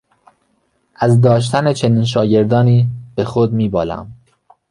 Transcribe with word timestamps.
از 0.95 1.21
داشتن 1.21 1.73
چنین 1.73 2.05
شاگردانی 2.05 2.87
به 3.15 3.23
خود 3.25 3.53
میبالم. 3.53 4.11